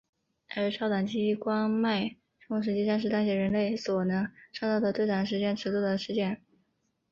[0.55, 6.41] 而超短激光脉冲实际上是当前人类所能创造的最短时间尺度的事件。